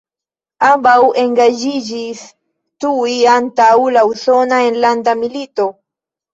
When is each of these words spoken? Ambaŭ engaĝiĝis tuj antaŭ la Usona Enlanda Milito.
Ambaŭ 0.69 0.95
engaĝiĝis 1.23 2.25
tuj 2.85 3.13
antaŭ 3.37 3.69
la 3.99 4.07
Usona 4.17 4.65
Enlanda 4.73 5.19
Milito. 5.25 5.71